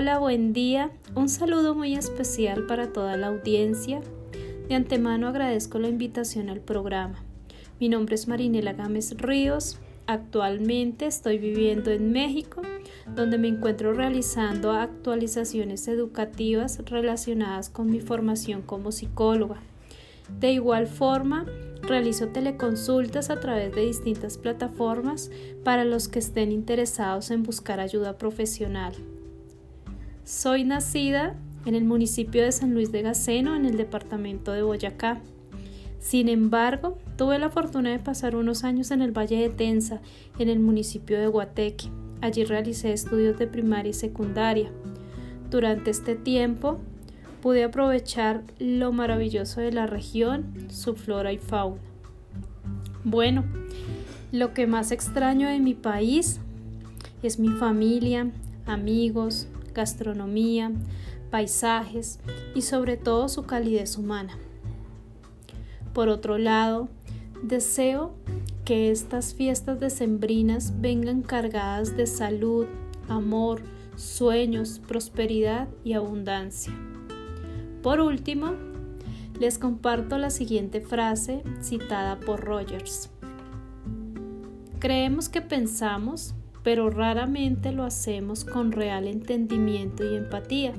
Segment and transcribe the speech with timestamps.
[0.00, 0.90] Hola, buen día.
[1.14, 4.00] Un saludo muy especial para toda la audiencia.
[4.66, 7.22] De antemano agradezco la invitación al programa.
[7.78, 9.78] Mi nombre es Marinela Gámez Ríos.
[10.06, 12.62] Actualmente estoy viviendo en México,
[13.14, 19.60] donde me encuentro realizando actualizaciones educativas relacionadas con mi formación como psicóloga.
[20.40, 21.44] De igual forma,
[21.82, 25.30] realizo teleconsultas a través de distintas plataformas
[25.62, 28.94] para los que estén interesados en buscar ayuda profesional.
[30.30, 31.34] Soy nacida
[31.66, 35.20] en el municipio de San Luis de Gaceno, en el departamento de Boyacá.
[35.98, 40.00] Sin embargo, tuve la fortuna de pasar unos años en el Valle de Tensa,
[40.38, 41.88] en el municipio de Guateque.
[42.20, 44.70] Allí realicé estudios de primaria y secundaria.
[45.50, 46.78] Durante este tiempo
[47.42, 51.80] pude aprovechar lo maravilloso de la región, su flora y fauna.
[53.02, 53.44] Bueno,
[54.30, 56.38] lo que más extraño de mi país
[57.20, 58.30] es mi familia,
[58.64, 60.72] amigos, gastronomía,
[61.30, 62.18] paisajes
[62.54, 64.36] y sobre todo su calidez humana.
[65.92, 66.88] Por otro lado,
[67.42, 68.14] deseo
[68.64, 72.66] que estas fiestas decembrinas vengan cargadas de salud,
[73.08, 73.62] amor,
[73.96, 76.72] sueños, prosperidad y abundancia.
[77.82, 78.52] Por último,
[79.38, 83.10] les comparto la siguiente frase citada por Rogers.
[84.78, 90.72] Creemos que pensamos pero raramente lo hacemos con real entendimiento y empatía.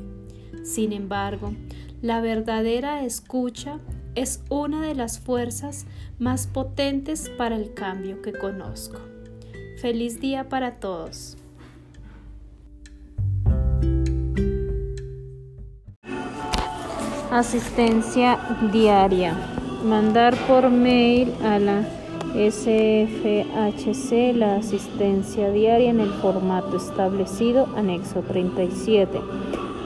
[0.64, 1.54] Sin embargo,
[2.02, 3.80] la verdadera escucha
[4.16, 5.86] es una de las fuerzas
[6.20, 9.00] más potentes para el cambio que conozco.
[9.82, 11.38] Feliz día para todos.
[17.32, 18.38] Asistencia
[18.72, 19.36] diaria.
[19.86, 22.01] Mandar por mail a la
[22.34, 29.20] SFHC la asistencia diaria en el formato establecido, anexo 37.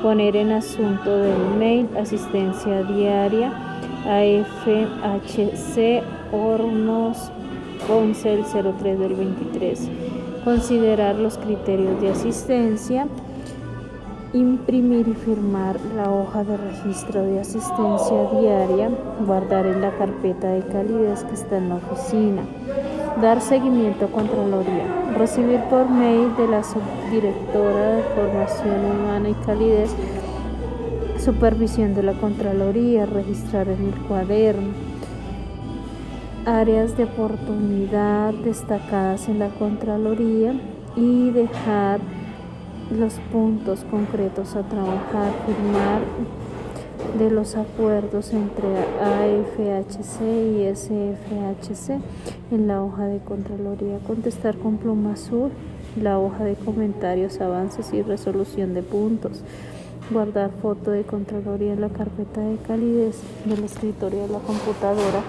[0.03, 3.51] Poner en asunto del mail asistencia diaria
[4.05, 7.31] AFHC Hornos
[7.89, 8.43] 11
[8.79, 9.89] 03 del 23.
[10.43, 13.07] Considerar los criterios de asistencia
[14.35, 18.89] imprimir y firmar la hoja de registro de asistencia diaria,
[19.25, 22.41] guardar en la carpeta de calidez que está en la oficina,
[23.21, 29.95] dar seguimiento a Contraloría, recibir por mail de la subdirectora de Formación Humana y Calidez,
[31.17, 34.73] supervisión de la Contraloría, registrar en el cuaderno,
[36.45, 40.53] áreas de oportunidad destacadas en la Contraloría
[40.97, 42.01] y dejar
[42.91, 46.01] los puntos concretos a trabajar, firmar
[47.17, 48.67] de los acuerdos entre
[49.01, 51.99] AFHC y SFHC
[52.51, 55.51] en la hoja de Contraloría, contestar con pluma azul
[56.01, 59.41] la hoja de comentarios, avances y resolución de puntos,
[60.11, 65.21] guardar foto de Contraloría en la carpeta de calidez del escritorio de la computadora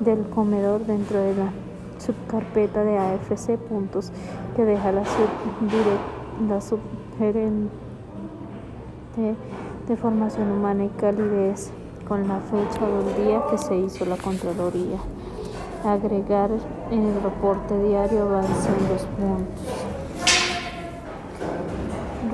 [0.00, 1.52] del comedor dentro de la
[1.98, 4.10] subcarpeta de AFC puntos
[4.56, 6.23] que deja la subdirectora
[7.18, 7.70] gerente
[9.88, 11.70] de formación humana y calidez
[12.08, 14.98] con la fecha del día que se hizo la Contraloría.
[15.84, 16.50] Agregar
[16.90, 19.84] en el reporte diario avance en los puntos.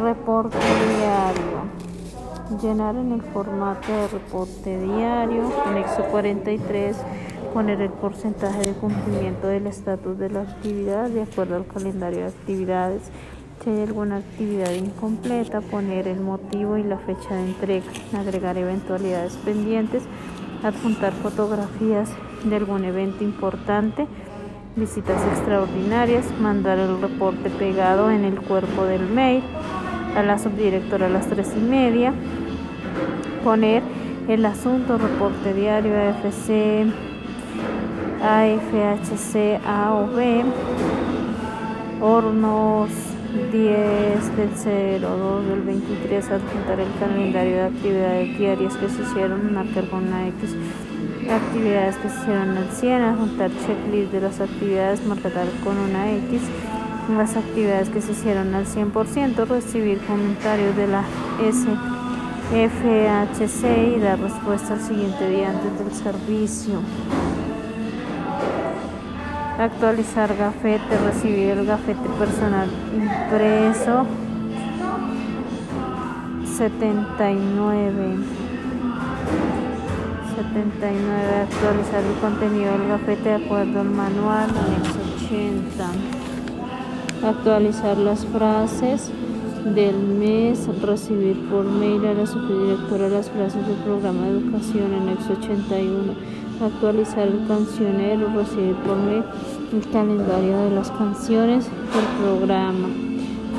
[0.01, 0.59] Reporte
[0.99, 1.61] diario.
[2.63, 6.97] Llenar en el formato de reporte diario, anexo 43,
[7.53, 12.27] poner el porcentaje de cumplimiento del estatus de la actividad de acuerdo al calendario de
[12.27, 13.11] actividades
[13.63, 17.85] si hay alguna actividad incompleta, poner el motivo y la fecha de entrega,
[18.17, 20.03] agregar eventualidades pendientes,
[20.63, 22.09] adjuntar fotografías
[22.45, 24.07] de algún evento importante,
[24.77, 29.43] visitas extraordinarias, mandar el reporte pegado en el cuerpo del mail
[30.17, 32.15] a la subdirectora a las tres y media,
[33.45, 33.83] poner
[34.29, 36.87] el asunto, reporte diario AFC,
[38.23, 40.45] AFHC, A o B,
[42.01, 43.10] hornos
[43.53, 49.89] 10 del 02 del 23 adjuntar el calendario de actividades diarias que se hicieron, marcar
[49.89, 50.57] con una X
[51.31, 55.33] actividades que se hicieron al 100, adjuntar checklist de las actividades, marcar
[55.63, 56.41] con una X
[57.17, 61.05] las actividades que se hicieron al 100%, recibir comentarios de la
[61.41, 62.55] SFHC
[63.97, 66.81] y dar respuesta al siguiente día antes del servicio
[69.65, 74.07] actualizar gafete, recibir el gafete personal impreso.
[76.57, 78.17] 79
[80.37, 84.51] 79 actualizar el contenido del gafete de acuerdo al manual
[85.25, 85.91] 80
[87.27, 89.11] actualizar las frases
[89.75, 95.33] del mes, recibir por mail a la subdirectora las clases del programa de educación anexo
[95.33, 96.15] 81,
[96.65, 99.25] actualizar el cancionero, recibir por mail
[99.73, 102.89] el calendario de las canciones del programa.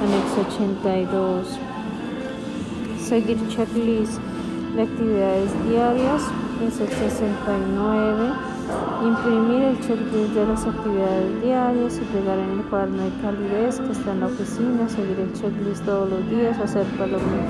[0.01, 1.47] Anexo 82,
[2.99, 4.19] seguir checklist
[4.75, 6.23] de actividades diarias,
[6.63, 8.51] el 69
[9.03, 13.91] Imprimir el checklist de las actividades diarias y pegar en el cuaderno de calidez que
[13.91, 17.47] está en la oficina, seguir el checklist todos los días, hacer palomear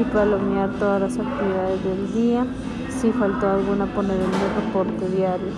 [0.00, 2.46] y palomear todas las actividades del día.
[3.04, 5.52] Si faltó alguna, poner en el reporte diario.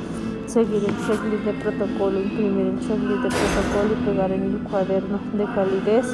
[0.46, 5.20] Seguir el checklist de protocolo, imprimir el checklist de protocolo y pegar en el cuaderno
[5.32, 6.06] de calidez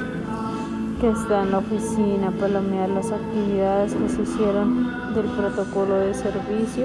[1.01, 6.85] que está en la oficina, palomear las actividades que se hicieron del protocolo de servicio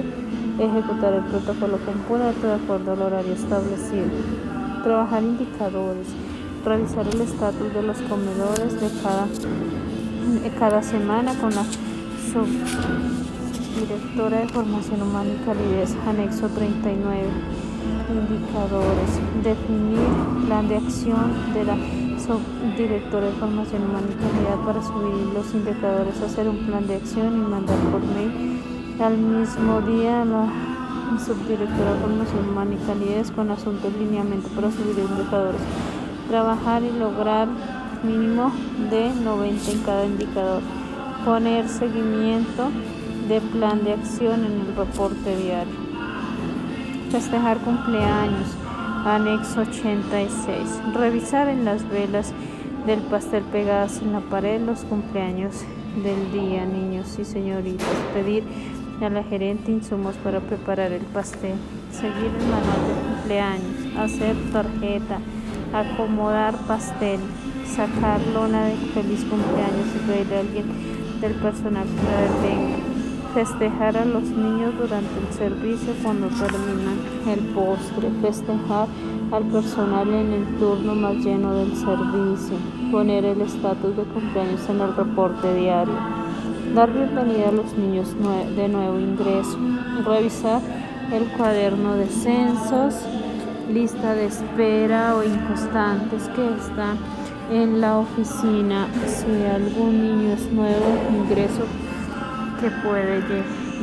[0.58, 4.08] ejecutar el protocolo completo de acuerdo al horario establecido,
[4.82, 6.06] trabajar indicadores,
[6.64, 9.26] revisar el estatus de los comedores de cada,
[10.42, 11.64] de cada semana con la
[13.78, 17.28] subdirectora de formación humana y calidez, anexo 39.
[18.10, 19.10] Indicadores,
[19.44, 21.76] definir plan de acción de la
[22.18, 27.36] subdirectora de formación humana y calidad para subir los indicadores, hacer un plan de acción
[27.36, 28.60] y mandar por mail
[29.00, 30.50] al mismo día, la
[31.24, 35.60] subdirectora de formación humana y calidez con asuntos lineamiento para subir indicadores.
[36.28, 37.46] Trabajar y lograr
[38.02, 38.50] mínimo
[38.90, 40.62] de 90 en cada indicador.
[41.24, 42.70] Poner seguimiento
[43.28, 45.74] de plan de acción en el reporte diario.
[47.10, 48.56] Festejar cumpleaños.
[49.04, 50.94] Anexo 86.
[50.94, 52.32] Revisar en las velas
[52.86, 55.62] del pastel pegadas en la pared los cumpleaños
[56.02, 57.86] del día, niños y señoritas.
[58.14, 58.44] Pedir
[59.02, 61.54] a la gerente insumos para preparar el pastel,
[61.92, 65.18] seguir el manual de cumpleaños, hacer tarjeta,
[65.72, 67.20] acomodar pastel,
[67.66, 72.97] sacar lona de feliz cumpleaños y pedirle a alguien del personal que venga,
[73.38, 76.98] festejar a los niños durante el servicio cuando terminan
[77.28, 78.88] el postre, festejar
[79.30, 82.56] al personal en el turno más lleno del servicio,
[82.90, 85.94] poner el estatus de cumpleaños en el reporte diario
[86.74, 88.08] dar bienvenida a los niños
[88.56, 89.56] de nuevo ingreso,
[90.04, 90.60] revisar
[91.12, 92.96] el cuaderno de censos,
[93.72, 96.96] lista de espera o inconstantes que está
[97.52, 100.86] en la oficina, si algún niño es nuevo,
[101.16, 101.87] ingreso
[102.60, 103.22] que puede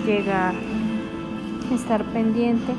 [0.06, 0.54] llegar,
[1.74, 2.74] estar pendiente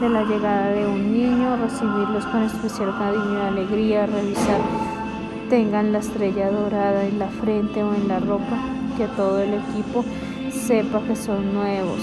[0.00, 4.60] de la llegada de un niño, recibirlos con especial cariño y alegría, revisar
[5.50, 8.56] tengan la estrella dorada en la frente o en la ropa
[8.96, 10.04] que todo el equipo
[10.50, 12.00] sepa que son nuevos.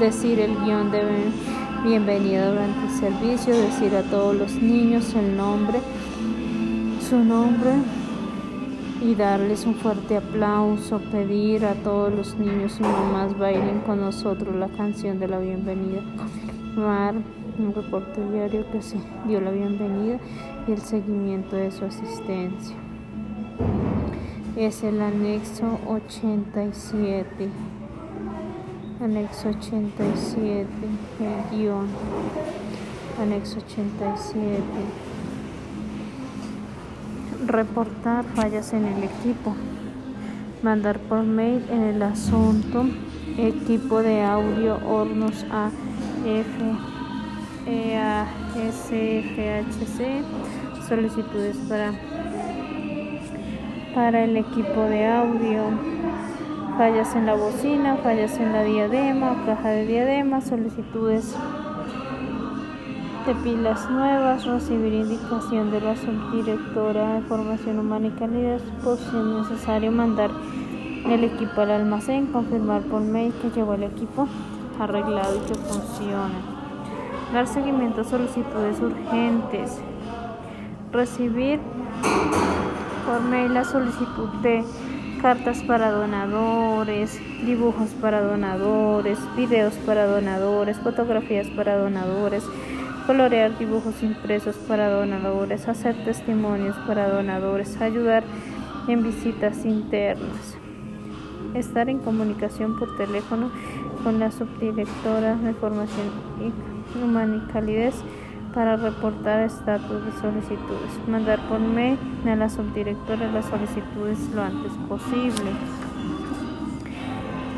[0.00, 1.02] decir el guion de
[1.84, 5.80] bienvenida durante el servicio, decir a todos los niños el nombre,
[7.06, 7.72] su nombre
[9.00, 14.54] y darles un fuerte aplauso, pedir a todos los niños y mamás bailen con nosotros
[14.56, 17.14] la canción de la bienvenida, confirmar
[17.58, 18.96] un reporte diario que se
[19.26, 20.18] dio la bienvenida
[20.66, 22.76] y el seguimiento de su asistencia
[24.58, 27.48] es el anexo 87.
[29.00, 30.66] Anexo 87,
[31.20, 31.86] el guion.
[33.22, 34.62] Anexo 87.
[37.48, 39.54] Reportar fallas en el equipo.
[40.62, 42.84] Mandar por mail en el asunto
[43.38, 45.46] equipo de audio hornos
[47.66, 50.22] E A S F H C
[50.86, 51.92] solicitudes para
[53.94, 55.62] para el equipo de audio,
[56.76, 61.34] fallas en la bocina, fallas en la diadema, caja de diadema, solicitudes
[63.28, 69.04] de pilas nuevas, recibir indicación de la subdirectora de formación humana y calidad, por si
[69.04, 70.30] es necesario mandar
[71.04, 74.26] el equipo al almacén, confirmar por mail que llegó el equipo
[74.80, 76.40] arreglado y que funciona.
[77.30, 79.78] Dar seguimiento a solicitudes urgentes.
[80.90, 81.60] Recibir
[83.04, 84.64] por mail la solicitud de
[85.20, 92.44] cartas para donadores, dibujos para donadores, videos para donadores, fotografías para donadores,
[93.08, 98.22] colorear dibujos impresos para donadores, hacer testimonios para donadores, ayudar
[98.86, 100.58] en visitas internas,
[101.54, 103.50] estar en comunicación por teléfono
[104.04, 106.10] con la subdirectora de formación
[107.02, 107.94] humana y calidez
[108.52, 111.08] para reportar estatus de solicitudes.
[111.08, 111.96] Mandar por mail
[112.26, 115.50] a la subdirectora las solicitudes lo antes posible.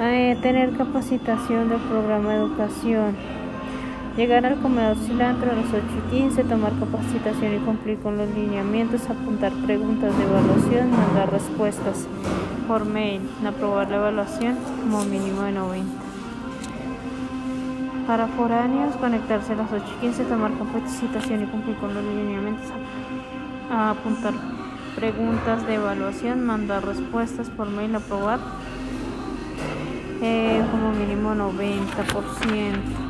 [0.00, 3.40] Eh, tener capacitación del programa de educación.
[4.16, 8.28] Llegar al comedor cilantro a las 8 y 15, tomar capacitación y cumplir con los
[8.30, 12.08] lineamientos, apuntar preguntas de evaluación, mandar respuestas
[12.66, 15.92] por mail, aprobar la evaluación como mínimo de 90.
[18.08, 22.66] Para foráneos, conectarse a las 8 y 15, tomar capacitación y cumplir con los lineamientos,
[23.70, 24.34] apuntar
[24.96, 28.40] preguntas de evaluación, mandar respuestas por mail, aprobar
[30.20, 33.09] eh, como mínimo 90%.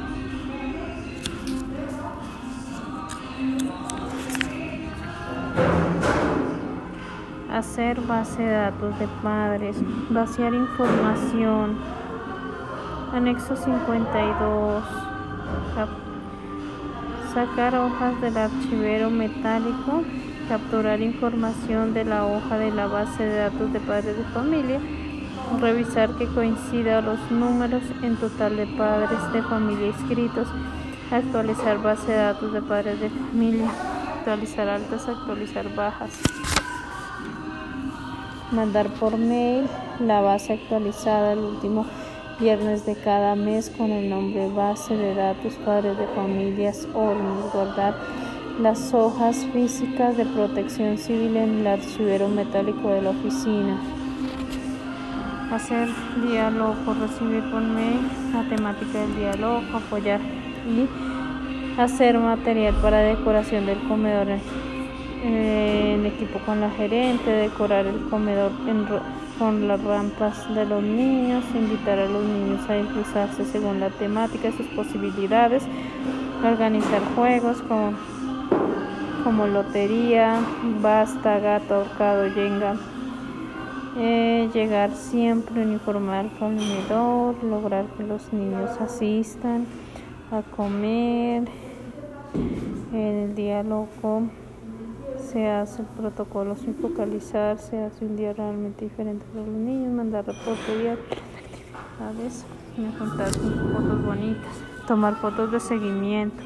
[7.60, 9.76] Hacer base de datos de padres,
[10.08, 11.76] vaciar información,
[13.12, 14.82] anexo 52,
[17.34, 20.02] sacar hojas del archivero metálico,
[20.48, 24.80] capturar información de la hoja de la base de datos de padres de familia,
[25.60, 30.48] revisar que coincida los números en total de padres de familia inscritos,
[31.12, 33.70] actualizar base de datos de padres de familia,
[34.16, 36.22] actualizar altas, actualizar bajas
[38.52, 39.66] mandar por mail
[40.00, 41.86] la base actualizada el último
[42.40, 47.12] viernes de cada mes con el nombre base de datos padres de familias o
[47.52, 47.94] guardar
[48.60, 53.78] las hojas físicas de protección civil en el archivero metálico de la oficina.
[55.52, 55.88] Hacer
[56.26, 58.00] diálogo recibir por mail
[58.32, 64.28] la temática del diálogo apoyar y hacer material para decoración del comedor
[65.22, 68.52] en equipo con la gerente, decorar el comedor
[69.38, 74.48] con las rampas de los niños, invitar a los niños a disfrazarse según la temática
[74.48, 75.62] y sus posibilidades,
[76.44, 77.92] organizar juegos como,
[79.24, 80.40] como lotería,
[80.82, 82.76] basta, gato, ahorcado, yenga.
[83.98, 89.66] Eh, llegar siempre uniformar al comedor, lograr que los niños asistan
[90.30, 91.48] a comer,
[92.92, 94.22] en el diálogo
[95.30, 99.92] se hace el protocolo sin focalizar, se hace un día realmente diferente para los niños,
[99.92, 101.04] mandar reporte diario,
[101.98, 102.44] ¿sabes?
[102.98, 104.52] contar fotos bonitas,
[104.88, 106.42] tomar fotos de seguimiento,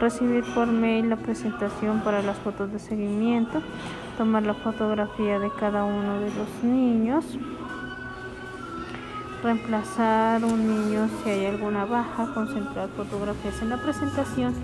[0.00, 3.60] recibir por mail la presentación para las fotos de seguimiento,
[4.16, 7.38] tomar la fotografía de cada uno de los niños,
[9.44, 14.54] reemplazar un niño si hay alguna baja, concentrar fotografías en la presentación,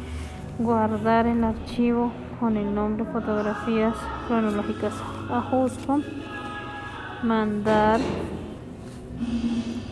[0.59, 3.95] guardar el archivo con el nombre fotografías
[4.27, 4.93] cronológicas
[5.31, 6.01] a Jusco,
[7.23, 8.01] mandar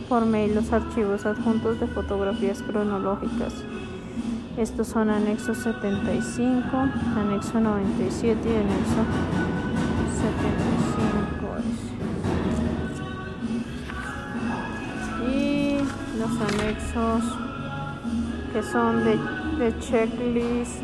[0.09, 3.53] por mail los archivos adjuntos de fotografías cronológicas.
[4.57, 6.77] Estos son anexo 75,
[7.17, 9.03] anexo 97 y anexo
[10.21, 11.03] 75.
[15.31, 15.77] Y
[16.19, 17.23] los anexos
[18.53, 19.17] que son de,
[19.57, 20.83] de checklist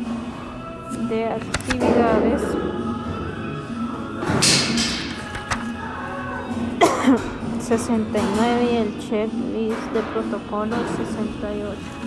[1.10, 2.40] de actividades.
[7.60, 11.99] sesenta y nueve y el checklist de protocolo sesenta y ocho